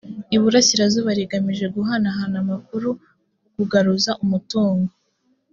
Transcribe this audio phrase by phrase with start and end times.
[0.35, 3.01] iburasirazuba rigamije guhanahana amakuru ku
[3.55, 4.89] kugaruza umutungo